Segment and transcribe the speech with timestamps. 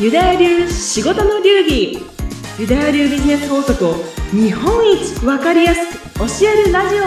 [0.00, 1.98] ユダヤ流仕事の流儀
[2.56, 3.94] ユダヤ流ビジネス法則を
[4.30, 7.02] 日本一わかりやすく教えるラジオ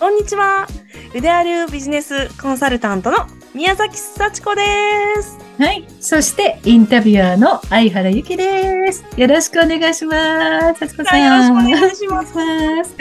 [0.00, 0.66] こんにちは
[1.14, 3.18] ユダヤ流ビジネスコンサルタントの
[3.54, 4.64] 宮崎幸子で
[5.22, 5.86] すはい。
[6.00, 9.04] そして、インタビュアーの相原ゆきです。
[9.18, 10.80] よろしくお願いします。
[10.80, 11.22] 幸子さん。
[11.22, 12.96] よろしくお願いします。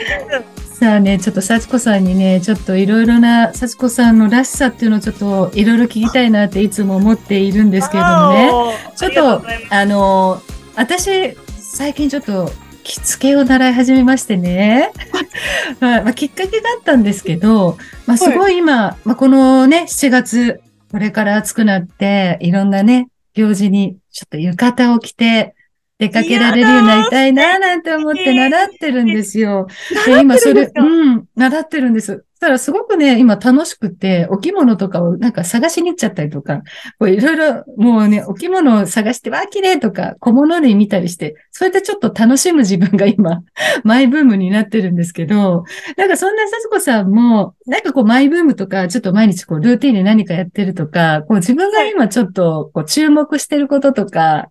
[0.80, 8.50] さあね、ちょっと幸子さんにね、ちょっといろいろな幸子さんのらしさっていうのをちょっといろいろ聞きたいなっていつも思っているんですけれどもね。
[8.96, 10.42] ちょっと、あの、
[10.78, 12.50] 私、最近ちょっと、
[12.86, 14.94] 着付けを習い始めましてね。
[15.82, 20.62] まあ、まあ、きっかけがあったんですけど、まあ、すごい今、まあ、このね、7月、
[20.94, 25.56] これから暑くなって、いろんなね、行事にちょっと浴衣を着て
[26.00, 29.68] 出かけられるようになりたいな、なんて思って習ってるんですよ。
[30.06, 32.24] で、今それ、うん、習ってるんです。
[32.40, 36.62] たらすごくね、今楽しくて、お着物とかをなんか探しに行っちゃったりとか、
[36.98, 43.42] こういろいろ、もうね、お着物を探して、わあ、綺麗とか、小物類見たりして、それでちょっと楽しむ自分が今、
[43.84, 45.66] マイブームになってるんですけど、
[45.98, 54.48] なんかそんなさつこさんも、なんかこうマイブームとか、ちょっと毎日こうルーティンで何かやってるとか、こう自分が今ちょっとこう注目してることとか、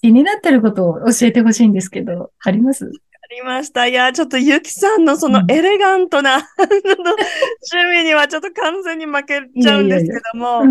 [0.00, 2.90] 気になってることを教えてほしいんですけど、あります？
[3.30, 3.86] ありました。
[3.86, 10.62] いや、ちょっとゆきさんのそのうんエレガントな、 あの趣味にはちょっと完全に負けちゃうんですけども、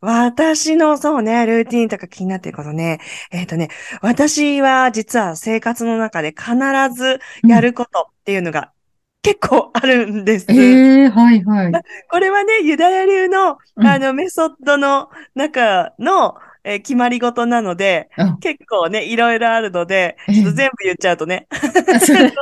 [0.00, 3.00] 私のそうね、ルーティンとか気になってることね。
[3.32, 3.68] えっ、とね、
[4.02, 6.54] 私は実は生活の中で必
[6.94, 8.72] ずやることっていうのが
[9.22, 10.46] 結構あるんです。
[10.50, 11.72] ええはいはい。
[12.10, 20.34] これはね、ユダヤ流の、うんあの、メソッドの中の、えー決まり事なので、あ結構ね、いろいろあるので、ええ。
[20.34, 22.32] ちょっと全部言っちゃうとね、あそれネ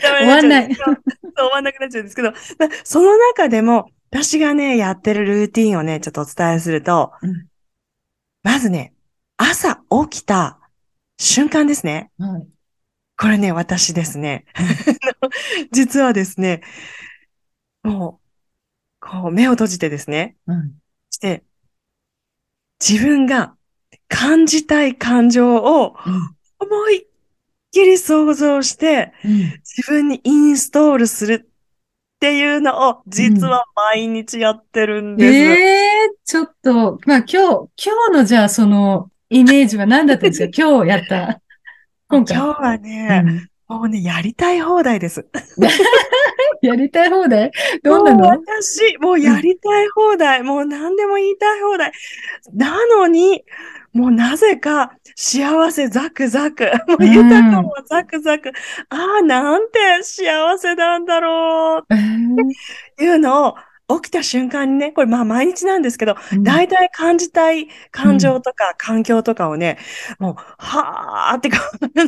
[0.00, 7.46] タバレになっちゃうんですけどそう終わんなくなっちゃうんですけど、まあその中でも、私がね、やってるルーティンをね、ちょっとお伝えすると、うん。
[8.44, 8.94] まずね、
[9.36, 9.80] 朝
[10.10, 10.60] 起きた
[11.18, 12.10] 瞬間ですね。
[12.18, 12.46] はい。
[13.16, 14.44] これね、私ですね。
[15.72, 16.62] 実はですね、
[17.82, 18.20] も
[19.02, 20.74] う、こう、目を閉じてですね、うん。
[21.10, 21.44] して、
[22.80, 23.56] 自分が
[24.08, 25.96] 感じたい感情を
[26.58, 27.06] 思いっ
[27.72, 29.32] きり想像して、うん
[29.76, 35.34] 自分にインストールするっていうのを、実は毎日やってるんです。
[35.60, 37.68] ええちょっと、まあ今日、今
[38.06, 40.50] 日のじゃあそのイメージは何だったんですか？
[40.56, 41.40] 今日やった。
[42.08, 42.36] 今回。
[42.36, 45.26] 今日はね、うんもうね、やりたい放題です。
[46.62, 47.50] やりたい放題？
[47.82, 48.28] どんなの？
[48.28, 51.92] 私、もうやりたい放題、もう何でも言いたい放題。
[52.54, 53.44] なのに、
[53.92, 58.52] もうなぜか幸せザクザク、 もう豊かもザクザク、
[58.90, 61.86] ああ、なんて幸せなんだろう。
[61.90, 61.98] えー。
[61.98, 62.04] っ
[62.96, 63.54] ていうのを
[63.88, 66.42] 起きた瞬間にね、これまあ毎日なんですけど、うん。
[66.42, 69.78] 大体感じたい感情とか環境とかをね、
[70.18, 71.60] もう、はーって感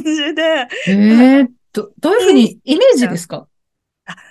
[0.02, 3.46] じで、えーど、どういうふうに、イメージですか？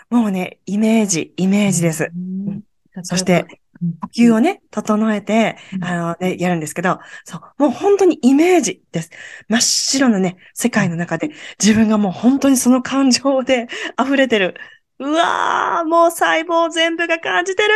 [0.09, 2.09] もうね、イメージ、イメージです。
[2.15, 2.63] うん。
[3.03, 3.45] そして、
[3.81, 3.93] うん。
[3.99, 5.83] 呼吸をね、整えて、うん。
[5.83, 9.09] あの、ね、やるんですけど、そう、もう本当にイメージです。
[9.49, 11.29] 真っ白なね、世界の中で、
[11.59, 13.67] 自分がもう本当にその感情で
[14.01, 14.55] 溢れてる。
[14.99, 17.69] うわー、もう細胞全部が感じてる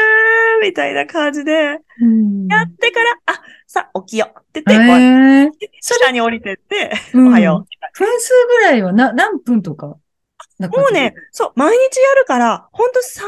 [0.63, 2.47] ーみたいな感じで、うん。
[2.47, 7.27] やってから、あ、さあ、起きようって言って、えこうー下に降りてって、うん。
[7.27, 9.87] おはよ分数ぐらいはな、何分とか？
[9.87, 9.97] う。
[10.67, 13.23] もうね、そう、毎日やるから、本当30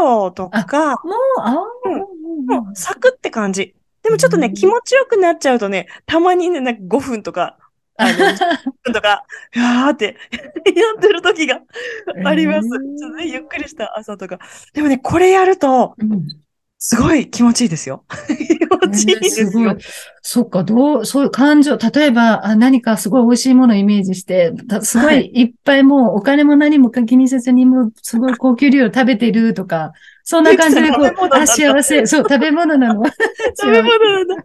[0.00, 3.74] 秒とか、もう、ああ、もう、サクって感じ。
[4.02, 4.54] でもちょっとね、うん。
[4.54, 7.58] 気持ちよくなっちゃうとね、たまにね、なんか5分とか、
[7.98, 8.28] あの、10
[8.84, 9.24] 分とか、
[9.56, 11.60] うわーって やってる時が
[12.24, 12.66] あります。
[12.66, 14.38] えーちょっとね、ゆっくりした朝とか。
[14.72, 16.22] でもね、これやると、うん
[16.80, 18.04] すごい気持ちいいですよ。
[18.28, 19.76] 気持ちいいですよすごい。。
[20.22, 29.92] そっか、どう、そういう感情、例えば、あ何かすごい美味しいものをイメージして、たすごはいいいっぱいもうお金も何も気にせずにもうすごい高級料理を食べてるとか、
[30.22, 33.02] そんな感じでこうあ、だ幸せ、そう、食べ物なの。
[33.60, 34.36] 食べ物なんだ。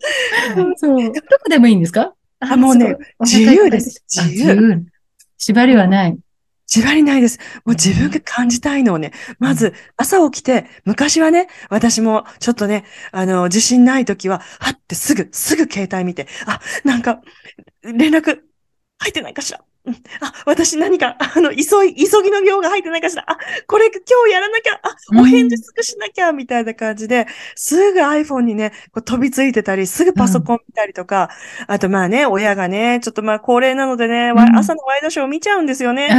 [0.78, 1.04] そう。
[1.04, 2.14] どこでもいいんですか？
[2.50, 4.86] あもうね自由ですあ自由自由。
[5.38, 6.18] 縛りはない。
[6.66, 7.38] 縛りないです。
[7.66, 17.22] もう自分が感じたいのをね、まず朝起きて、昔はね、私もちょっとね、あの、自信ない時は、はってすぐ、すぐ携帯見て、あ、なんか、
[17.84, 18.40] 連絡
[19.00, 19.60] 入ってないかしら？
[19.86, 23.26] うんあ、私何か、あの、急い、急ぎの用が入ってないかしら。
[23.28, 23.38] あ、
[23.68, 24.80] これ今日やらなきゃ。
[24.82, 31.30] あ、お返事すぐしなきゃ、みたいな感じで、すぐ iPhone にね、こう飛びついてたり、すぐパソコン見たりとか、
[31.68, 36.10] あとまあね、親がね、ちょっとまあ高齢なのでね、わうん朝のワイドショー見ちゃうんですよね。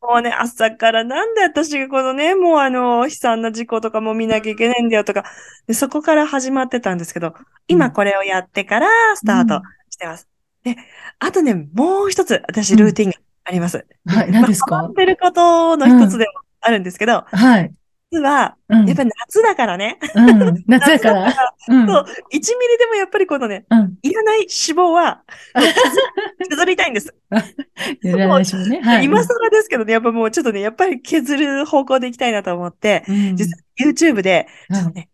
[0.00, 5.24] もうね、朝からなんで私がこのね、もうあの、悲惨な事故とかも見なきゃいけないんだよとか、
[5.66, 7.34] でそこから始まってたんですけど、
[7.68, 10.33] 今これをやってからスタートしてます。
[10.64, 10.76] で、
[11.18, 13.86] あとね、もう一つ、私ルーティンがあります。
[14.06, 14.76] はい、何ですか？
[14.76, 17.72] まあってることの一つでもあるんですけど、はい。
[18.10, 20.64] 実は、うんやっぱり夏だからね、うん。
[20.68, 21.34] 夏だから。
[21.68, 21.86] うん。
[21.86, 22.42] そう、1ミリ
[22.78, 23.94] でもやっぱりこのね、うん。
[24.02, 25.22] いらない脂肪は
[25.54, 27.12] 削削りたいんです。
[28.02, 28.80] いらないでしょうね。
[28.82, 29.04] はい。
[29.04, 33.62] 今更ですけどね、やっぱもうちょっとね、やっぱり削る方向でいきたいなと思って、うん、実は
[33.92, 35.08] YouTube で、はいちょっとね、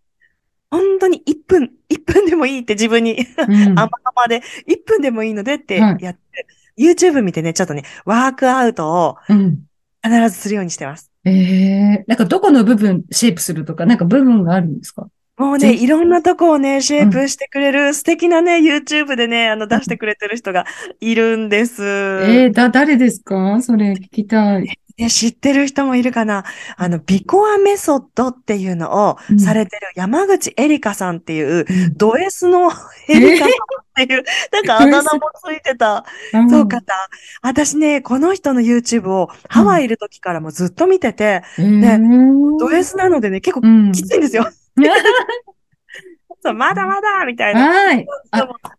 [0.71, 6.47] 本当に1分、1分でもいいって自分に、うん甘々で1分でもいいのでってはいやって、
[6.79, 9.65] YouTube 見てね、ちょっとね、ワークアウトをうん。
[10.03, 11.11] 必ずするようにしてます。
[11.25, 15.09] ええなんかどこの部分シェイプするとか、なんか部分があるんですか？
[15.41, 20.67] もうね、いろんなとこをね、シェイプしてくれる素敵なね、YouTube でね、あの、出してくれてる人が
[21.01, 21.83] いるんです。
[21.83, 23.59] ええだ、誰ですか？
[23.63, 24.69] それ聞きたい。
[24.99, 26.45] ね、知ってる人もいるかな？
[26.77, 32.71] あの、ビコアメソッドっていうのをうんされてる山口エリカさんっていう、うんド S の
[33.09, 33.53] エリカさんっ
[33.95, 34.23] ていう、
[34.53, 36.05] なんかあだ名もついてた、
[36.51, 36.83] そうか。
[36.83, 37.09] た。
[37.41, 43.93] 私ね、この人の YouTube をハワイいる時からもずっと見てて、うんねえード S なのでね、結構うん。
[43.93, 44.47] きついんですよ。
[46.43, 48.07] そうまだまだみたいなはい。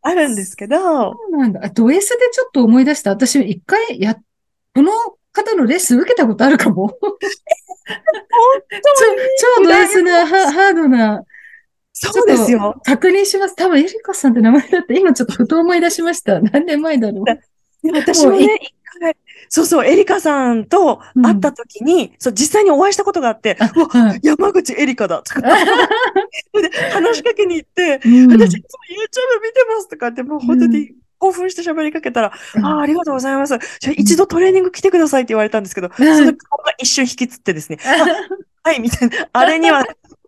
[0.01, 1.61] あるんですけど、そうなんだ。
[1.63, 3.11] あド S でちょっと思い出した。
[3.11, 4.15] 私、一回や、
[4.73, 4.91] この
[5.31, 6.97] 方のレッスン受けたことあるかも。
[6.99, 7.09] 超、
[9.57, 11.23] 超ド S な、ハハードな、
[11.93, 12.81] そうですよ。
[12.83, 13.55] 確認します。
[13.55, 16.39] 多分、エリカさんって名前だって、今ちょっとふと思い出しました。
[16.39, 17.25] 何年前だろう。
[17.25, 19.15] で私もね、一回、
[19.53, 24.21] そうそう、エリカさんと会った時に、そう、実際にお会いしたことがあって、あうわ、はい。
[24.23, 25.49] 山口エリカだとか、 で
[26.93, 28.31] 話しかけに行って、うん。
[28.31, 32.65] 私いつも YouTube 見てますとかって、もう本当に興奮して喋りかけたら、うん。
[32.65, 33.57] ああ、ありがとうございます。
[33.81, 37.77] じゃあ一度トレーニング来てくださいって言われたんですけど、その顔が一瞬引きつってですね、
[38.63, 39.85] あはい、みたいな、あれには、い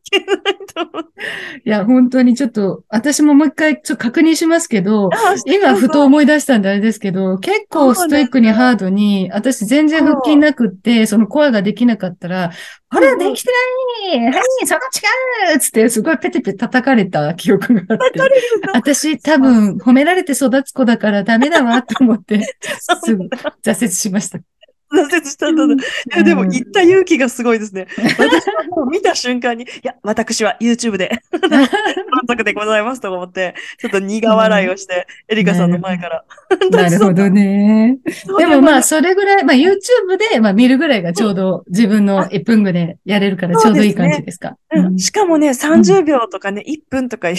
[0.09, 0.37] けない
[0.73, 1.61] と思って。
[1.65, 12.51] いや、本当にちょっと、私ももう一回ちょっと確認しますけど、あ今、ふと思い出したんであれですけど、結構ストイックにハードに、私全然腹筋なくって、そのコアができなかったら、
[12.89, 13.49] あれ、できて
[14.11, 18.19] ないはい、その違うつって、すごいペテペテ叩かれた記憶があって。
[18.73, 22.55] 私、多分、褒められて育つ子だからダメだわ、と思って、
[23.03, 23.29] すぐ
[23.63, 24.39] 挫折しました。
[24.93, 25.73] 挫折したんだな。
[25.75, 25.77] い
[26.15, 27.87] や、でも、行った勇気がすごいですね。
[27.97, 28.17] 私
[28.51, 31.11] はもう見た瞬間に、いや、私は YouTube で
[31.49, 31.67] 満
[32.27, 36.25] 足でございますと思って、ちょっと苦笑いをして、エリカさんの前から。
[36.71, 37.97] なるほどね。
[38.37, 39.73] でもまあ、それぐらい、まあ YouTube
[40.31, 44.57] で、まあ見るぐらいがちょうど自分の1分ぐらいやれるからちょうどいい感じですか？
[44.75, 47.37] うんしかもね、30秒とかね、1分とか ゆ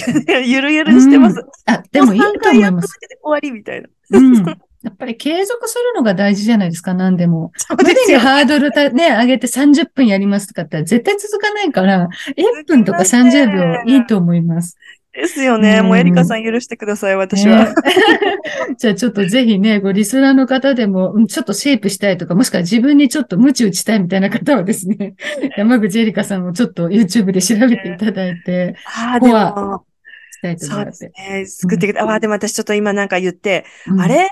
[0.62, 1.44] るゆるにしてます。
[1.66, 2.98] あ、でもいいと3回やっただ思います。
[2.98, 3.88] けで終わりみたいな。
[4.10, 4.44] うん。
[4.84, 7.52] やっぱり継続するのが大事じゃないですか、何でも。
[7.56, 8.18] そう無理にですよ。
[8.20, 14.76] ハードルた ね、上げて30分やりますとかって絶対続かないから、1分とか30秒いいと思います。
[15.14, 15.78] ですよね。
[15.78, 17.66] うんもうエリカさん許してください、私は。
[17.66, 17.74] ね
[18.76, 25.14] じゃあちょっとぜひね、ごリスナーの方でも、うんちょっとシェイプしたいとか、もしくは自分にちょっと無知打ちたいみたいな方はですね、
[25.56, 29.84] 山口エリカさんをちょっと YouTube で調べていただいて、ああ、ではも、
[30.32, 31.00] したいと思そういます。
[31.00, 31.46] ですね。
[31.46, 34.30] 作ってくれああ、でも私ちょっと今なんか言って、うんあれ？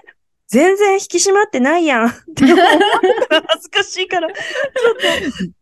[0.52, 4.28] 全然引き締まってないやん って思ったら恥ずかしいから。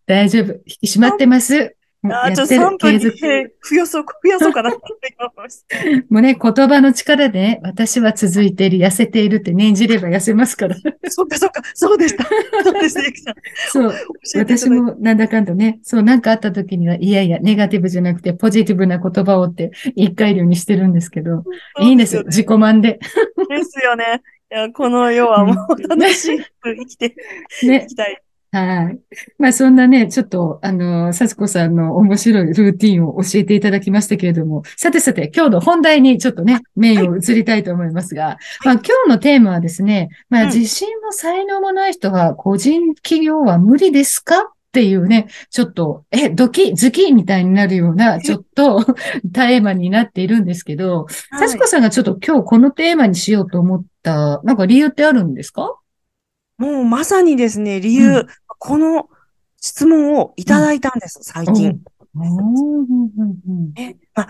[0.04, 0.52] 大丈夫。
[0.52, 1.76] 引き締まってます。
[2.02, 3.48] ああ、ちょっとやってる3分に。
[3.62, 4.70] 増やそう、増やそうかな。
[6.10, 10.74] もうね、言葉の力でね、私は続いている、痩せているって念じれば痩せますから。
[11.08, 12.24] そっかそっか、そうでした。
[12.64, 13.34] そうです、エリカさん。
[13.70, 13.94] そう。
[14.38, 14.70] 私。
[14.70, 21.44] もなんだかんだね、そう、なんかあった時には、いやいや、ネガティブじゃなくて、ポジティブな言葉をって言い換えるようにしてるんですけど、
[21.80, 22.24] いいんですよ。
[22.24, 22.98] 自己満で。
[23.48, 24.22] ですよね。
[24.52, 26.44] いや、この世はもう楽しく
[26.76, 27.14] 生きて
[27.62, 27.84] ね。
[27.84, 27.86] い。
[27.86, 28.20] きたい。
[28.52, 28.98] はい。
[29.38, 44.52] まあそんなね、ちょっと、あの、幸子さんの面白いルーティンを教えていただきましたけれども、さてさて、今日の本題にちょっとね、メインを移りたいと思いますが、まあ今日のテーマはですね、まあうん自信も才能もない人は個人企業は無理ですか？
[44.70, 48.84] っていうね、ちょっと、え、ドキ、ズキみたいになるような、ちょっと
[49.34, 51.48] テーマになっているんですけど、はい。
[51.48, 55.74] 幸子さんがちょっと今日このテーマにしようと思った、なんか理由ってあるんですか？
[56.56, 58.26] もうまさにですね、理由、うん。
[58.60, 59.08] この
[59.60, 61.80] 質問をいただいたんです、最近。
[62.14, 63.72] うんうんうんうん。
[63.76, 64.28] えまあ、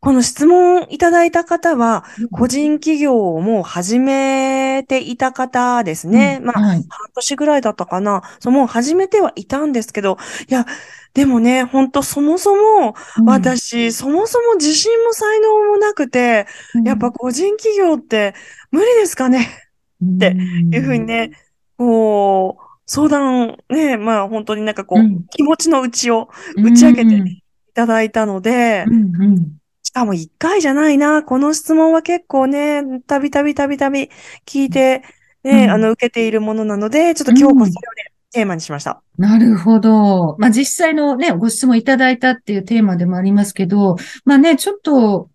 [0.00, 6.40] この質問いただいた方は、個人企業をもう始めていた方ですね。
[6.42, 6.76] まあ、はい。
[6.76, 8.22] 半年ぐらいだったかな。
[8.40, 10.16] そう、もう始めてはいたんですけど、
[10.48, 10.66] いや、
[11.14, 12.94] でもね、ほんとそもそも、
[13.26, 16.46] 私、そもそも自信も才能もなくて、
[16.84, 18.34] やっぱ個人企業って
[18.70, 19.48] 無理ですかね？
[20.02, 21.32] っていうふうにね、
[21.76, 25.24] こう、相談ね、まあ本当になんかこう、うん。
[25.30, 27.42] 気持ちの内を打ち明けてうんい
[27.74, 29.58] ただいたので、うんうん
[29.92, 31.22] しかも一回じゃないな。
[31.22, 34.08] この質問は結構ね、たびたびたびたび
[34.46, 35.02] 聞いて、
[35.44, 37.74] ね、うんあの、受けているものなので、ちょっと今日こそね、
[38.30, 39.02] テーマにしました。
[39.18, 40.36] なるほど。
[40.38, 45.28] まあ、実際のね、ご質問いただいたっていうテーマでもありますけど、まあね、ちょっと、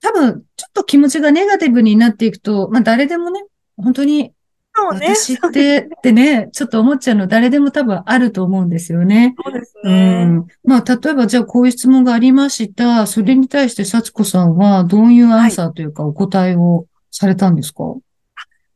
[0.00, 3.42] 多分、ちょっと気持ちがネガティブになっていくと、まあ、誰でもね、
[3.76, 4.32] 本当に、
[4.80, 5.14] そうね。
[5.14, 9.34] 私って、ってね、ちょっと思っちゃうの、誰でも多分あると思うんですよね。
[9.44, 10.24] そうですうね。
[10.24, 10.46] ん。
[10.64, 13.06] まあ、例えば、じゃあ、こういう質問がありました。
[13.06, 17.84] それに対して、幸子さんは、どういうアンサーというか、お答えをされたんですか？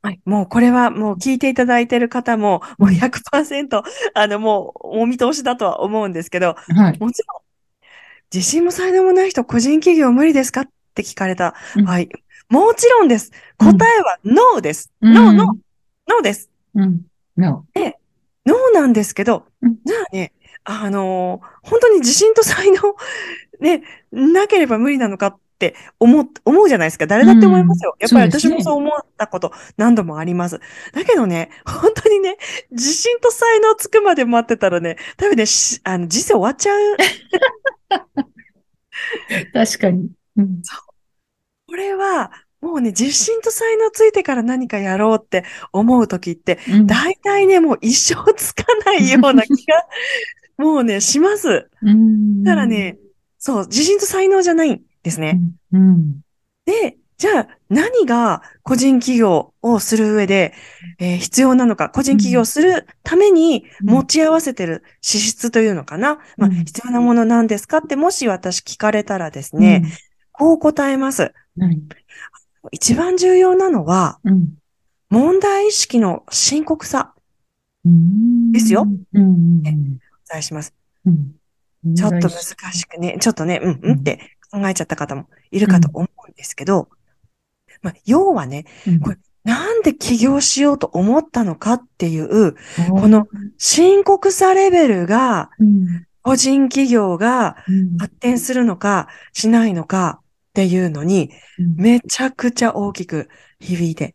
[0.03, 0.21] はい。
[0.27, 3.83] もうこれはもう聞いていただいている方も、もううん100%、
[4.15, 6.99] あの、もうお見通しだとは思うんですけど、はい。
[6.99, 7.41] もちろん、
[8.33, 10.63] 自信も才能もない人、個人企業無理ですか？
[10.63, 11.55] って聞かれた。
[11.77, 12.09] うんはい。
[12.51, 13.33] もちろんです。
[13.57, 14.93] 答えは NO です。
[15.01, 15.57] うん NO、
[16.09, 16.51] NO、NO です。
[16.75, 17.03] うん。
[17.37, 17.65] No。
[17.75, 20.33] NO なんですけどうん、じゃあね、
[20.65, 22.81] あのー本当に自信と才能、
[23.61, 23.83] ね、
[24.13, 27.07] なければ無理なのかって思う、思うじゃないですか。
[27.07, 27.95] 誰だって思いますよ。
[27.99, 30.61] うんやっぱり私もそう思ったこと何度もあります。
[30.93, 32.37] だけどね、本当にね、
[32.71, 36.97] 自信と才能つくまで待ってたらね、多分ね、しあの、人生終わっちゃう。
[39.53, 40.11] 確かに。
[40.37, 40.63] うん。
[41.67, 42.31] これは、
[42.65, 49.85] もうね、自信と才能ついてから何かやろうって思うときって、うん大体ね、もう一生つかないような気が、
[50.57, 51.69] もうね、します。
[51.83, 52.97] うんだからね、
[53.39, 55.41] そう、自信と才能じゃないんですね。
[55.73, 56.21] うん。
[56.65, 60.55] で、じゃあ何が個人企業をする上で、
[60.99, 69.85] えー必要なのか、個人企業をするためにうん持ち合わせてる資質というのかな、まあ、うん必要なものなんですかってもし私聞かれたらですね、
[70.33, 71.33] こう答えます。
[71.57, 71.89] うん。
[72.65, 72.77] はい。
[72.77, 74.55] 一番重要なのは、うん。
[75.11, 77.15] 問題意識の深刻さ、
[77.85, 78.87] うんですよ。
[79.13, 79.61] うん。
[79.61, 80.75] お伝えします。
[81.05, 81.95] うん。
[81.95, 86.89] ちょっと難しくね、ちょっとね、うん、うんって考えちゃった方もいるかと思うんですけど、
[87.83, 92.59] まあ、要はね、うんこれなんで起業しようと思ったのかっていう、こ
[93.01, 93.29] この、
[93.59, 96.07] 深刻さレベルが、うん。
[96.23, 100.23] 個人企業がうん発展するのか、しないのか
[100.55, 104.15] っていうのに、うんめちゃくちゃ大きく響いて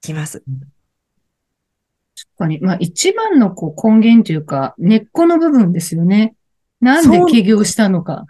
[0.00, 0.40] きます。
[0.40, 2.60] 確かに。
[2.60, 6.36] まあ、一番のこう根源というか、根っこの部分ですよね。
[6.80, 8.24] なんで起業したのか。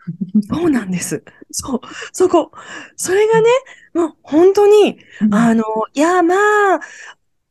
[0.50, 1.22] そうなんです。
[1.50, 1.80] そう、
[2.12, 2.50] そこ。
[2.96, 3.48] それがね、
[3.92, 4.98] もう本当に、
[5.30, 5.62] あの、
[5.92, 6.34] いや、ま
[6.76, 6.80] あ、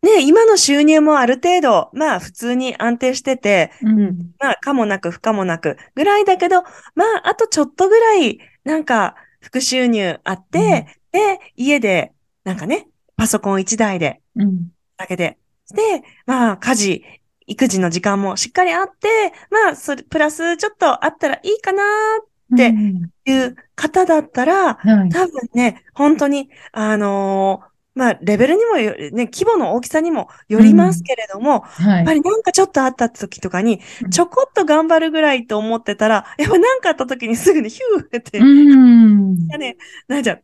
[0.02, 4.32] ね、今の収入もある程度、まあ普通に安定してて、うん。
[4.40, 6.64] まあ、かもなく不可もなくぐらいだけど、
[6.96, 14.70] まあ、あとちょっとぐらい、なんか、副収入あって、で、家で、なんかね、パソコン一台で、うん。
[14.98, 15.38] だけで、
[15.74, 17.04] で、まあ、家事、
[17.48, 19.08] 育児の時間もしっかりあって、
[19.50, 21.84] まあ、それ、プラスちょっとあったらいいかな
[22.54, 22.74] って
[23.26, 25.10] いう方だったら、はい。
[25.10, 27.69] 多分ね、本当に、あのー
[28.00, 31.98] まあ、レベルにもよる、ね、規模の大きさにもよりますけれども、はい。
[31.98, 39.36] やっぱりなんかちょっとあった時とかにう、んちょこっと頑張るぐらいと思ってたら、やっぱなんかあった時にすぐにヒューって、うん。
[39.48, 39.76] ね、
[40.08, 40.44] なっちゃう。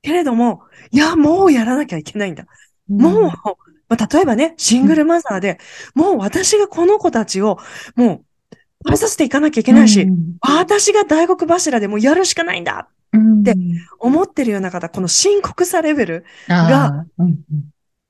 [0.00, 2.46] けれども、いや、もうやらなきゃいけないんだ。
[2.88, 3.30] もう、
[3.90, 5.58] まあ、例えばね、シングルマザーで、
[5.94, 7.58] もう私がこの子たちを、
[7.94, 8.56] もう、
[8.86, 10.06] 食べさせていかなきゃいけないし、
[10.40, 13.54] 私が大黒柱でもうやるしかないんだうん、で
[13.98, 17.38] 思ってるような方、この深刻さレベル、が、うん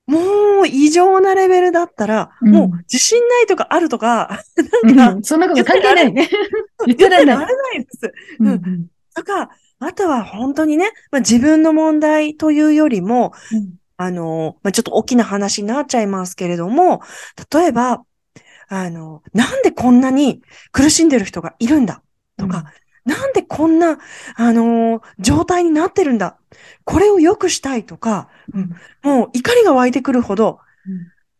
[0.06, 2.52] もう異常なレベルだったら、うん。
[2.52, 4.44] もう自信ないとかあるとか、
[4.82, 6.12] う んなんか、うんそんなこと関係ない。
[6.12, 6.28] 言っ
[6.86, 7.36] 言てられない。
[7.36, 8.12] ってられないです。
[9.14, 13.74] とか、あとは本当にね、まあ、自分の問題というよりも、うん。
[13.96, 17.00] あの、まあ、ちょっと大きな話になっちゃいますけれども、
[17.52, 18.02] 例えば、
[18.68, 20.42] あの、なんでこんなに
[20.72, 22.02] 苦しんでる人がいるんだ
[22.36, 22.64] とか、
[23.04, 23.98] なんでこんな、
[24.36, 26.38] あの状態になってるんだ。
[26.84, 28.70] これを良くしたいとか、うん。
[29.02, 30.60] もう怒りが湧いてくるほど、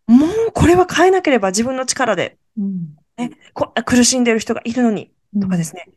[0.07, 2.97] もうこれは変えなければ自分の力で、うん。
[3.17, 5.41] ね、こ苦しんでる人がいるのに、うん。
[5.41, 5.89] とかですね。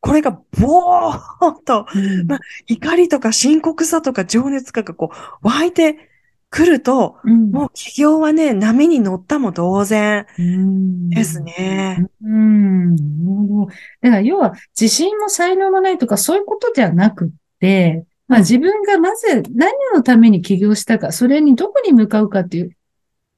[0.00, 2.26] これがぼーっとうん。
[2.26, 6.10] ま怒りとか深刻さとか情熱がこう湧いて
[6.56, 12.06] くると、うんもう企業はね、波に乗ったも同然うんですね。
[12.22, 12.94] うん。
[12.94, 13.66] なるほど。
[13.66, 17.28] だから要は自信も才能もないとかそういうことじゃなくっ
[17.60, 22.70] て、まあ自分がまず何のために起業したか、それにどこに向かうかっていう、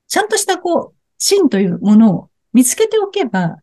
[0.07, 3.57] ちゃんとしたこう、芯というものを見つけておけば、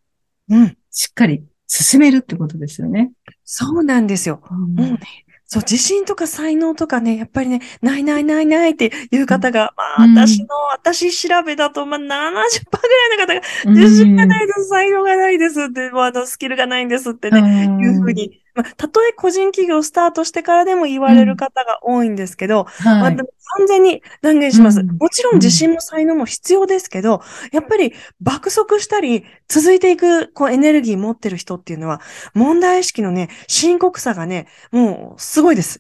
[0.50, 0.78] うん。
[0.92, 3.14] しっかり進めるってことですよね。
[3.46, 4.42] そうなんですよ。
[4.52, 5.00] もうね、
[5.48, 10.14] そう、自信とか才能とかね、やっぱりね、ないないないないっていう方が、まあ、うん。
[10.14, 13.42] 私の、私調べだと、まあ、70%ぐらいの方が、
[13.76, 17.78] 自信がないです、才能がないですって、もうあの、スキルがないんですってね、うん。
[17.78, 23.24] いうふうに、まあ、たとえ個人企業スタートしてからでも言われる方が多いんですけど、まあ、はいで。
[23.24, 24.80] も完全に断言します？
[24.80, 27.22] うんもちろん自信も才能も必要ですけど、
[27.52, 32.02] やっぱり爆速したり、続いていく、こう、エネルギー持ってる人っていうのは、
[32.34, 35.80] 問題意識のね、深刻さがね、もう、すごいです。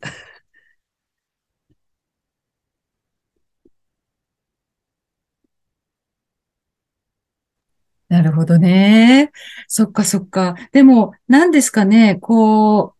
[8.07, 9.31] なるほどね。
[9.67, 10.55] そっかそっか。
[10.71, 12.95] でも、何ですかね、こう、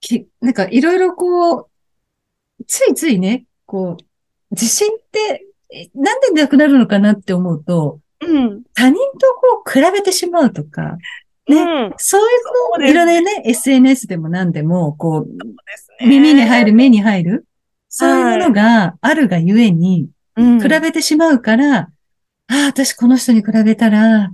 [0.00, 1.68] き、なんかいろいろこう、
[2.66, 4.04] ついついね、こう、
[4.50, 8.62] 自信って、えなんでなくなるのかなって思うと、うん。
[8.74, 10.96] 他人とこう比べてしまうとか、
[11.48, 11.94] ねうん。
[11.96, 16.08] そういうこう、そうですいろいろね、SNS でも何でも、こう、ね。
[16.08, 17.46] 耳に入る、目に入る、
[17.88, 20.60] そういうものがあるがゆえに、うん。
[20.60, 21.90] 比べてしまうから、
[22.48, 24.32] ああ、私この人に比べたら、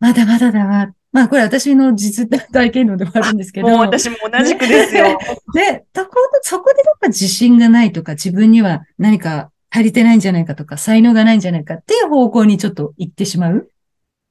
[0.00, 0.92] まだまだだわ。
[1.10, 3.68] まあこれ私の実体験論でもあるんですけど。
[3.68, 5.18] もう私も同じくですよ。
[5.54, 13.68] で、そこで、そこでやっぱ自信がないとか、自分には何か足りてないんじゃないかとか、才能がないんじゃないかっていう方向にちょっと行ってしまう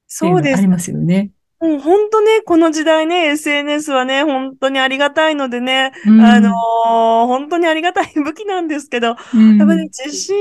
[0.06, 0.68] そうですあり。
[0.68, 1.30] ますよね。
[1.60, 10.36] もう本当ね、この時代ね、SNS はね、本当にありがたいのでね、うんあのー本当にありがたい武器なんですけど、うんやっぱり、自信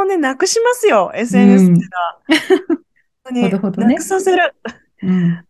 [0.00, 2.18] をね、なくしますよ、SNS っていうのは。
[2.68, 2.78] 本
[3.24, 4.54] 当にほどほどねなくさせる。
[5.02, 5.44] うん。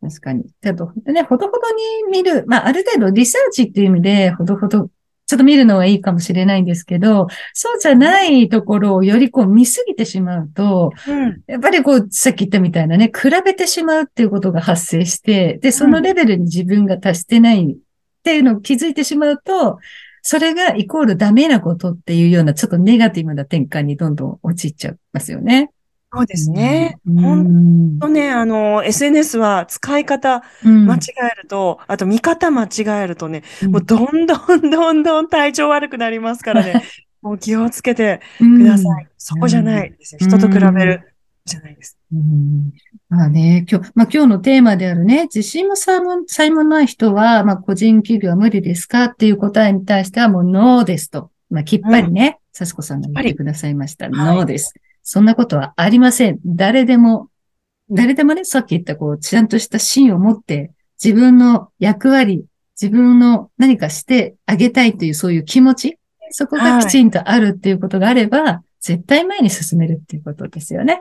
[0.00, 0.44] 確かに。
[0.62, 2.44] ちょっと、ね、ほどほどに見る。
[2.46, 4.90] まあ、ある程度リサーチっていう意味で、ほどほど、
[5.28, 11.42] ちょっと見るのはいいかもしれないんですけど、そうじゃないところをよりこう見すぎてしまうと、うん。
[11.46, 17.76] やっぱりこう、さっき言ったみたいなね、比べてしまうっていうことが発生して、で、そのレベルに自分が達してないっ
[18.22, 19.78] ていうのを気づいてしまうと、
[20.22, 25.70] それがイコールダメなことっていうような、ちょっとネガティブな転換にどんどん陥っちゃいますよね。
[26.10, 26.98] そうですね。
[27.06, 27.22] うん。
[27.22, 30.98] 本当ね、あの、SNS は使い方うん間違
[31.38, 32.68] えると、あと見方間違
[33.02, 36.82] えるとね、うんもうどんどんどんどん体調悪くなりますからね、
[37.20, 39.08] もう気をつけてくください。
[39.18, 40.18] そこじゃないですよ。
[40.20, 41.98] 人と比べるじゃないです。
[42.10, 42.72] うん
[43.10, 51.30] まあね、今日、まあ今日のテーマであるね、自信も才能才能ない人は、まあ個人企業は無理ですかっていう答えに対してはもうノーですと。
[51.50, 54.06] まあきっぱりね、さすこさんが言ってくださいました。
[54.06, 54.72] はいノーです。
[55.10, 56.38] そんなことはありません。
[56.44, 57.30] 誰でも、
[57.90, 60.70] 誰でもね、さっき言ったこう、ちゃんとした芯を持って、
[61.02, 62.44] 自分の役割、
[62.78, 65.98] 自分の何かしてあげたいというそういう気持ち、
[66.30, 71.00] そこがきちんとあるっていうことがあれば、絶対前に進めるっていうことですよね。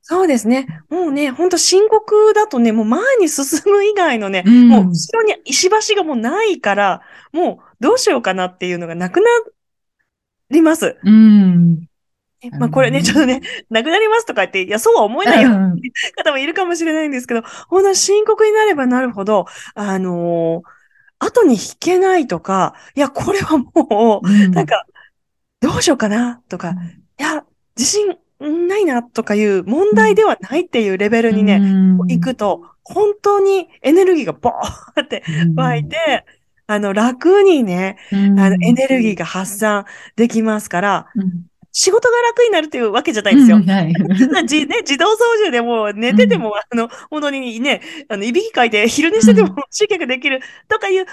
[0.00, 0.68] そうですね。
[0.88, 7.00] もうね、本当深刻だとね、もう前に進む以外のね、うんもう後ろに石橋がもうないから、
[7.32, 9.26] もうどうしようかなっていうのがなくな
[10.50, 10.96] ります。
[11.02, 11.89] うん。
[12.42, 15.50] ねまあこれね、ちょっとね、なくなりますとか言って、いや、そうは思えないよ。
[15.50, 15.80] うん
[16.16, 20.80] 方もいるかもしれないんですけど、本当に深刻になればなるほど、あのー
[21.20, 24.86] 後に引けないとか、いや、これはもう、なんか、
[25.60, 26.74] どうしようかなとか、
[27.18, 27.44] いや、
[27.76, 31.60] 自信ないなとかいう問題ではないっていうレベルにね、
[32.08, 35.22] 行くと、本当にエネルギーがボーって
[35.54, 36.24] 湧いて、
[36.66, 39.84] あの、楽にね、うん、あの、エネルギーが発散
[40.16, 43.58] できますから、うん仕事が楽になるっていうわけじゃないんですよ。
[43.58, 43.92] うんはい。
[44.46, 51.12] じね、自動操縦でもう寝てても、あの、本当にね、あの、いびきかいて昼寝してても集客できるとかいうわけ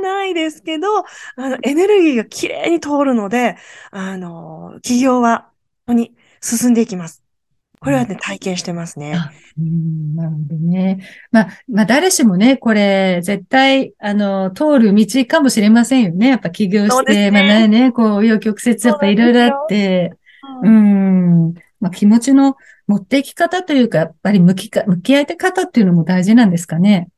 [0.00, 1.04] じゃないですけど、あ
[1.36, 3.56] の、エネルギーがきれいに通るので、
[3.90, 5.50] あの、企業は
[5.86, 7.22] 本当に進んでいきます。
[7.84, 9.14] これはね、体験してますね。
[9.14, 11.06] あうん、なるほどね。
[11.30, 16.28] まあ、まあ、誰しもね、これ、絶対、あの、通る道かもしれませんよね。
[16.28, 20.12] やっぱ起業して、ねまあね、ね、こう、紆余曲折、やっぱいろいろあって、
[20.62, 27.08] ううんん、まあ、気持ちの持っていき方というか、やっぱり向きか、向き合い方っていうのも大事なんですかね。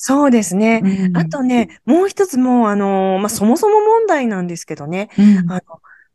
[0.00, 0.80] そうですね。
[0.84, 5.60] うんあとね、もう一つもう、あの、まあ、そもそも問題なんですけどね、うんあの、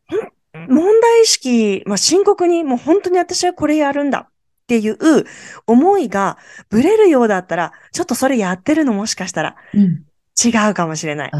[0.07, 4.31] ほん問題意識、まあ、深刻に、もう本当に私はこれやるんだっ
[4.67, 4.97] ていう
[5.67, 6.37] 思いが
[6.69, 10.03] ブレるようだったら、ちょっとそれやってるのもしかしたらうん。
[10.43, 11.31] 違うかもしれない。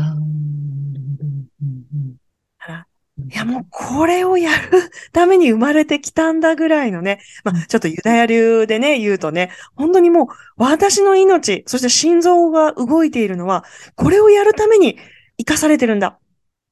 [3.30, 14.98] いや、もうこれをやるために生まれてきたんだぐらいのね、まあ、ちょっとユダヤ流でね、言うとね、本当にもう私の命、そして心臓が動いているのは、これをやるために
[15.38, 16.20] 生かされてるんだっ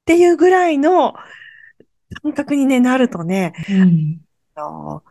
[0.06, 1.14] ていうぐらいの
[2.22, 4.22] 感覚に、ね、なるとね、うん。
[4.56, 5.04] あの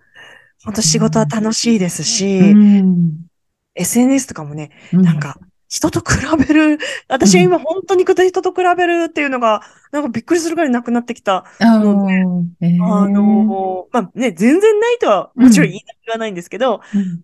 [0.65, 3.27] 本当仕事は楽しいですし、うん。
[3.75, 5.03] SNS とかもね、うん。
[5.03, 12.15] なんか、人と比べる、私は今本当に人と比べるっていうのが、なんかびっくりするぐらいなくなってきたので、
[12.61, 17.21] えー、あの、まあね、全然ないとはもちろん言いたくはないんですけど、うん。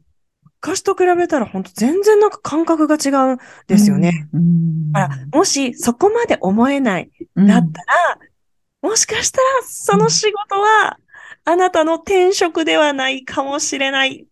[0.62, 4.28] 昔と比べたら本当全然なんか感覚が違うんですよね。
[4.32, 4.92] うん。
[4.92, 7.46] だから、もしそこまで思えない、うん。
[7.46, 8.18] だったら、
[8.86, 10.96] もしかしたらその仕事は、
[11.44, 14.26] あなたの転職ではないかもしれない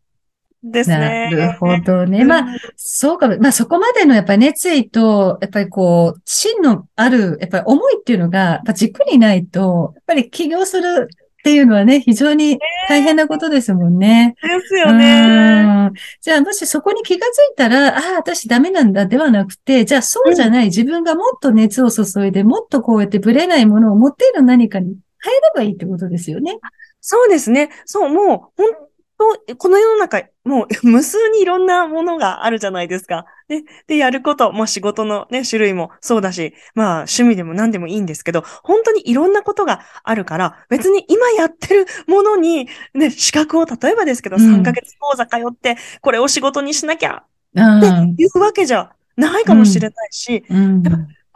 [0.63, 0.97] ですね。
[0.97, 2.25] なるほどね。
[2.25, 3.37] まあ、そうかも。
[3.39, 11.09] まあ、そこまでのやっぱり熱意と、やっぱりこう、芯のある、やっぱり思いっていうのが、やっぱ軸にないと、やっぱり起業する
[11.45, 14.35] っていうのはね、非常に大変なことですもんね。
[14.43, 15.65] ですよね。
[15.89, 26.59] うんじゃあ、もしそこに気がついたら、ああ、私ダメなんだではなくて、じゃあそうじゃない、自分がもっと熱を注いで、もっとこうやってブレないものを持っている何かに変えればいいってことですよね。
[27.03, 27.69] そうですね。
[27.85, 33.27] そう、もう、本当この世の中、もう 無数にいろんなものがあるじゃないですか。
[33.49, 44.43] で、で、やること、まあ仕事のね、種類もそうだし、まあ趣味でも何でもいいんですけど、本当にいろんなことがあるから、別に今やってるものに、ね、資格を例えばですけど、うん。
[44.43, 47.25] 3ヶ月講座通って、これを仕事にしなきゃ
[47.57, 50.45] あってあいうわけじゃないかもしれないし、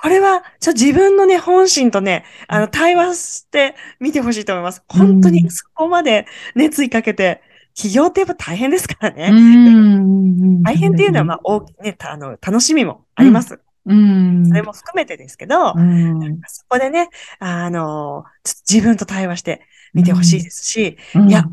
[0.01, 4.83] これは、ちょ、自分のね、本心とね、あの、対話してみてほしいと思います。
[4.89, 7.43] 本当にそこまで熱意かけて、
[7.79, 9.29] 起業ってやっぱ大変ですからね。
[9.31, 10.63] うん。
[10.67, 13.61] 大変っていうのは、まあ、大きね、たあの、楽しみもあります。
[13.87, 14.45] うん。
[14.49, 16.41] それも含めてですけど、うん。
[16.49, 18.25] そこでね、あの、
[18.69, 19.63] 自分と対話して
[19.95, 21.31] みてほしいですし、うん。
[21.31, 21.45] いや、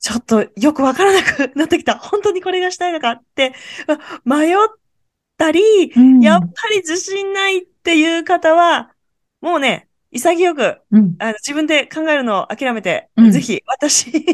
[0.00, 1.96] ちょっとよくわからなくなってきた。
[1.96, 3.54] 本当にこれがしたいのかって、
[4.26, 4.56] ま迷っ
[5.38, 6.20] たり、うん。
[6.20, 8.90] やっぱり自信ないっていう方は、
[9.40, 14.24] もうね、潔く、うんあの自分で考えるのを諦めて、うんぜひ、私に、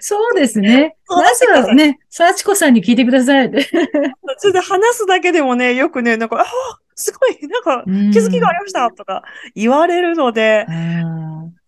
[0.00, 0.96] そうですね。
[1.08, 3.50] まずはね、幸子さんに聞いてください。
[4.38, 6.46] それで話すだけでもね、よくね、なんか、あ
[6.94, 9.22] すごい、なんか、気づきがありましたとか
[9.54, 10.66] 言われるので、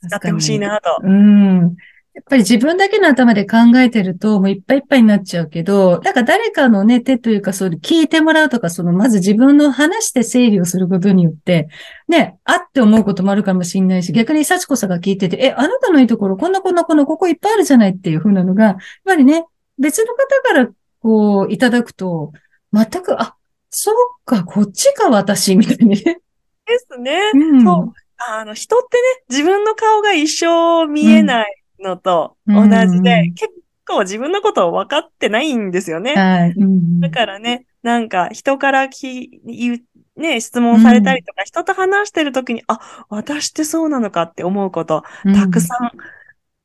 [0.08, 0.98] 使ってほしいなと。
[1.02, 1.76] うん。
[2.14, 11.68] やっぱり自分だけの頭で考えてると、もういっぱいいっぱいになっちゃうけど、なんか誰かのね、手というか、そういう聞いてもらうとか、その、まず自分の話して整理をすることによって、
[12.08, 19.46] ね、あって思うこともあるかもしれないし、逆に幸子さんが聞いてて、え、あなたのいいところ、こんなこんなこの、ここいっぱいあるじゃないっていう風なのが、やっぱりね、
[19.78, 20.68] 別の方から
[21.00, 22.32] こう、いただくと、
[22.74, 23.36] 全く、あ、
[23.70, 23.94] そう
[24.26, 25.96] か、こっちか、私、みたいにね。
[26.66, 27.30] ですね。
[27.34, 27.92] うんそう。
[28.18, 33.50] あの、人ってね、自分の顔が一生見えないのと同じで、うん結
[33.84, 36.14] 構自分のことを分かってないんですよね。
[36.14, 36.52] はい。
[36.56, 39.42] うんだからね、なんか人からき
[40.16, 45.02] ね、質問されたりとか、人と話してるときに、あ、私ってそうなのかって思うこと、
[45.34, 45.90] たくさん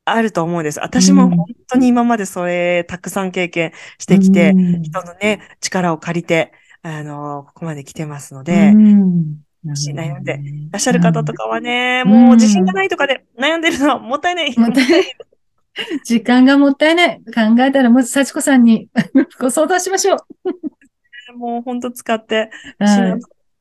[0.05, 0.79] あると思うんです。
[0.79, 4.81] 私も本当に今までそれ、たくさん経験してきて、うん。
[4.83, 6.51] 人のね、力を借りて、
[6.81, 9.23] あの、ここまで来てますので、うん。
[9.33, 14.53] し悩んでいらっしゃる方とかはね、うんもう自信がないとかで悩んでるのはもったいない。
[14.57, 15.03] もったいない
[16.03, 17.17] 時間がもったいない。
[17.17, 18.89] 考えたら、もう、幸子さんに
[19.39, 21.37] ご相談しましょう。
[21.37, 22.49] もう本当使って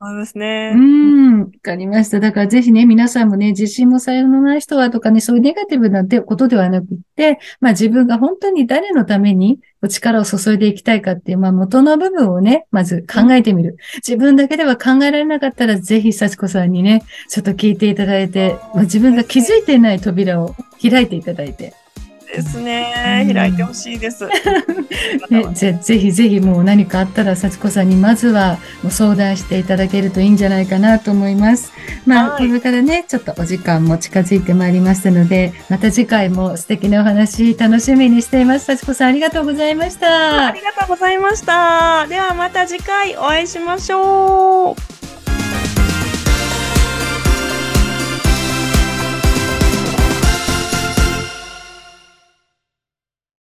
[0.07, 0.73] 思いますね。
[0.75, 2.21] うん、わかりました。
[2.21, 13.77] だからぜひね、皆さんもね、自信も才能のない人はとかね、そういうネガティブなことではなくって、まあ自分が本当に誰のために力を注いでいきたいかっていう、まあ元の部分をね、まず考えてみる。
[13.97, 21.75] 自分だけでは考えられなかったら、ぜひ幸子さんにね、ちょっと聞いていただいて、まあ、自分が気づいてない扉を開いていただいて、
[22.37, 23.25] ですね。
[23.29, 24.27] うん開いてほしいです。
[25.31, 31.73] ね、ぜぜひぜひもう何かあったら、幸子さんにまずはもう相談していただけるといいんじゃないかなと思います。
[32.05, 38.67] まあ、はいこれからね、ちょっとお時間も近づいてまいりましたので、また次回も素敵なお話楽しみにしています。
[38.67, 40.61] 幸子さんありがとうございましたあり。
[40.61, 42.07] がとうございました。
[42.09, 44.96] ではまた次回お会いしましょう。